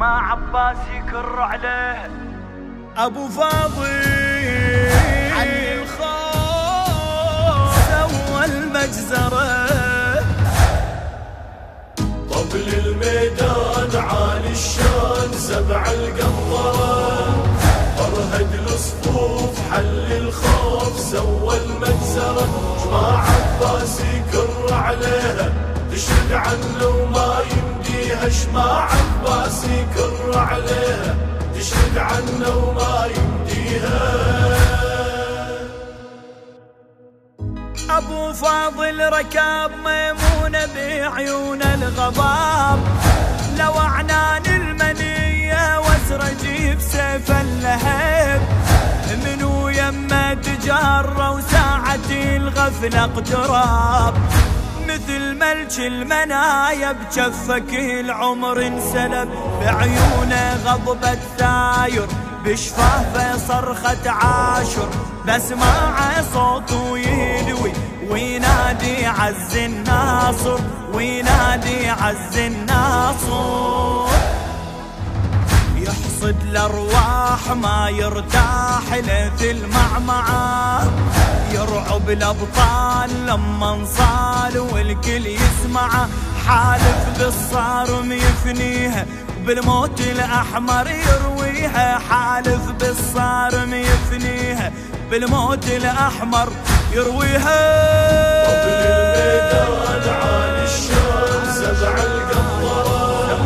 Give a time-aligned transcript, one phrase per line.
[0.00, 2.10] شماع عباس يكر عليه.
[2.96, 3.84] أبو فاضل
[5.36, 9.66] علي الخوف سوى المجزره
[12.30, 17.44] طبل الميدان عالي الشان سبع القنطرة
[17.96, 22.46] فرهد الصفوف حل الخوف سوى المجزرة.
[22.84, 25.52] جماعة عباس يكر عليها
[25.92, 26.99] تشهد عنه
[28.20, 31.16] وما يمديها شماع عباس يكر عليها
[31.54, 34.00] تشهد عنه وما يمديها.
[37.90, 42.78] أبو فاضل ركاب ميمونة بعيون الغضاب.
[43.58, 48.40] لو أعنان المنية وازرج بسيف اللهب
[49.24, 54.14] منو يما تجارة وساعة الغفلة اقتراب.
[55.50, 59.28] ملك المنايا بجفك العمر انسلب
[59.60, 62.08] بعيونه غضبة ثاير
[62.44, 64.88] بشفافه صرخة عاشر
[65.26, 67.72] بسمع صوته يدوي
[68.10, 70.58] وينادي عز الناصر
[70.94, 74.10] وينادي عز الناصر.
[75.76, 80.82] يحصد الأرواح ما يرتاح ليث المعمعة.
[81.52, 86.08] يرعب الابطال لما انصال والكل يسمعه
[86.46, 89.06] حالف بالصارم يفنيها
[89.46, 94.72] بالموت الأحمر يرويها حالف بالصارم يفنيها
[95.10, 96.48] بالموت الأحمر
[96.92, 97.60] يرويها.
[98.46, 103.36] طبل الميدان عالي الشان سبع القنطرة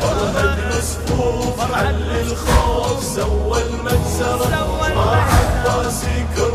[0.00, 6.04] فرهد الصفوف حل الخوف سوى المجزرة ما عباس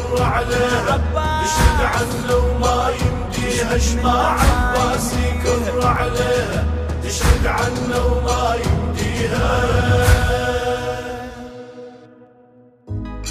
[0.08, 1.00] يكر عليها.
[1.44, 6.66] يشهد عنه وما يمديها شماع عباس يكر عليها.
[7.04, 9.48] تشهد عنه وما يمديها.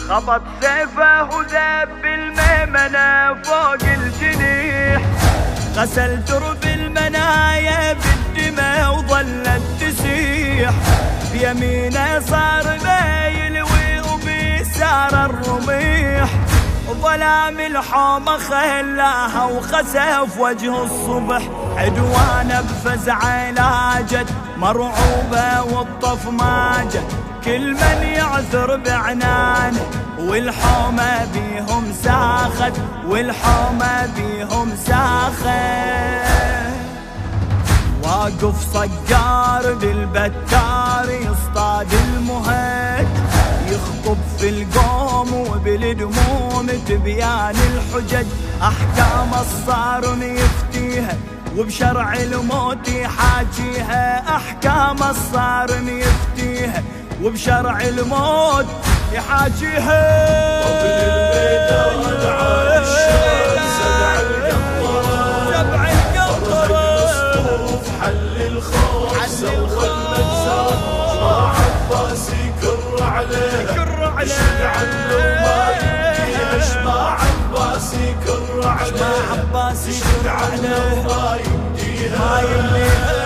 [0.08, 5.02] خبط سيفه وذب الميمنة فوق الجنيح.
[5.76, 10.72] غسل درب المنايا بالدماء وظلت تسيح.
[11.32, 16.30] بيمينه صار ما يلوي وبيسار الرميح.
[16.92, 21.42] ظلام الحومة خلاها وخسف وجه الصبح.
[21.76, 27.06] عدوانه بفزعه لاجت مرعوبة والطف ماجت
[27.44, 29.80] كل من يعثر بعنانه
[30.18, 32.72] والحومة بيهم ساخت
[33.06, 35.46] والحومة بيهم ساخت.
[38.02, 41.45] واقف صقار بالبتار يصطاد
[46.88, 48.26] تبيان الحجج
[48.62, 51.16] أحكام الصارم يفتيها
[51.56, 56.82] وبشرع الموت يحاجيها أحكام الصارم يفتيها
[57.22, 58.66] وبشرع الموت
[59.12, 60.02] يحاجيها
[60.62, 69.48] طبل الميدان عالي الشان سبع القنطرة سبع القطرة الصفوف حل الخوف سوى.
[69.48, 70.76] المجزرة
[71.20, 75.75] ما عباس يكر عليها يكر عليها.
[80.26, 80.92] عليها.
[80.92, 83.16] وما يمديها ما يمليها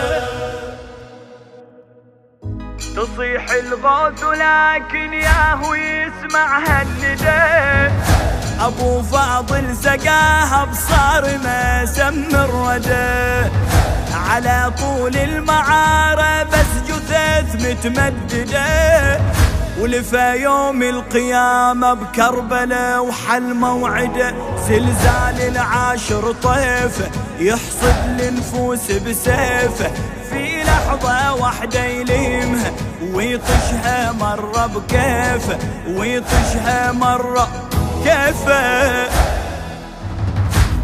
[2.97, 7.93] تصيح الغوث لكن ياهو يسمع النداء
[8.61, 13.51] أبو فاضل سقاها بصارمه سم الردى
[14.31, 19.21] على طول المعارة بس جثث متمددة
[19.81, 24.35] ولفى يوم القيامة بكربلة وحل موعده
[24.69, 29.91] زلزال العاشر طيفه يحصد النفوس بسيفه
[30.31, 32.73] في لحظة واحدة يليمها
[33.13, 35.59] ويطشها مرة بكيفه
[35.89, 37.49] ويطشها مرة
[38.05, 39.09] كيفه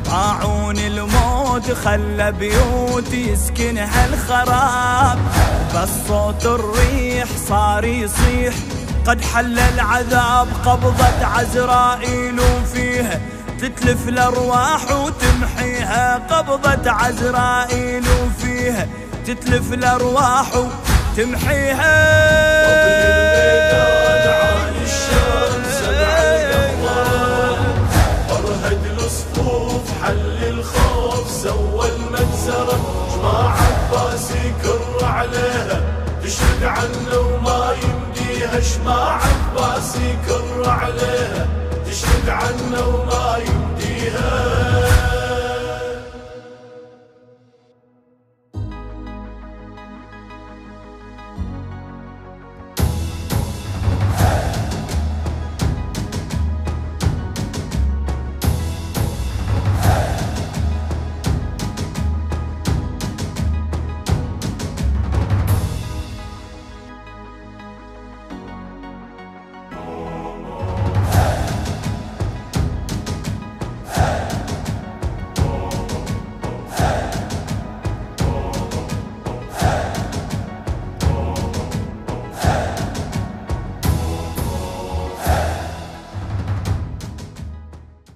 [0.06, 5.19] طاعون الموت خلى بيوت يسكنها الخراب
[5.76, 8.54] بس صوت الريح صار يصيح.
[9.06, 12.41] قد حل العذاب قبضة عزرائيل
[12.73, 13.20] فيها
[13.61, 16.19] تتلف الأرواح وتمحيها.
[16.31, 18.05] قبضة عزرائيل
[18.38, 18.87] فيها
[19.26, 21.97] تتلف الأرواح وتمحيها.
[30.02, 32.79] حل الخوف سوى المجزرة
[33.17, 35.81] جماع عباس يكر عليها
[36.25, 37.75] تشهد عنه وما
[38.37, 41.49] يمديها شماع عباس يكر عليها
[41.87, 44.86] تشهد عنه وما يمديها